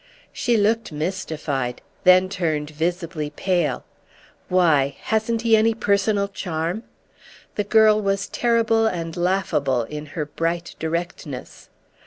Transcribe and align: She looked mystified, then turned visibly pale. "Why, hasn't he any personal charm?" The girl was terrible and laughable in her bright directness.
She 0.33 0.57
looked 0.57 0.91
mystified, 0.91 1.83
then 2.05 2.27
turned 2.27 2.71
visibly 2.71 3.29
pale. 3.29 3.85
"Why, 4.49 4.97
hasn't 4.99 5.43
he 5.43 5.55
any 5.55 5.75
personal 5.75 6.27
charm?" 6.27 6.81
The 7.53 7.63
girl 7.65 8.01
was 8.01 8.27
terrible 8.27 8.87
and 8.87 9.15
laughable 9.15 9.83
in 9.83 10.07
her 10.17 10.25
bright 10.25 10.73
directness. 10.79 11.69